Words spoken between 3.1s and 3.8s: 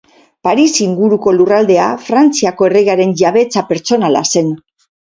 jabetza